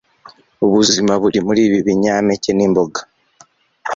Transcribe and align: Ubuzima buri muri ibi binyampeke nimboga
Ubuzima 0.65 1.13
buri 1.21 1.39
muri 1.47 1.61
ibi 1.67 1.79
binyampeke 1.87 2.49
nimboga 2.57 2.99